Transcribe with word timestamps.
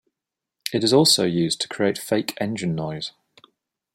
It 0.73 0.83
is 0.83 0.93
also 0.93 1.25
used 1.25 1.61
to 1.61 1.67
create 1.67 1.99
fake 1.99 2.35
engine 2.41 2.73
noise. 2.73 3.11